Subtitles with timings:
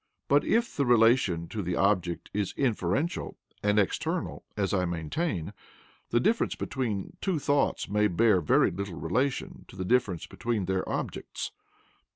[0.27, 5.53] But if the relation to the object is inferential and external, as I maintain,
[6.09, 10.89] the difference between two thoughts may bear very little relation to the difference between their
[10.89, 11.51] objects.